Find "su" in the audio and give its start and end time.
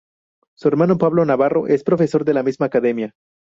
0.55-0.67